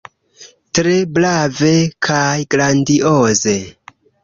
Tre 0.79 0.93
brave 1.17 1.71
kaj 2.09 2.23
grandioze! 2.57 3.57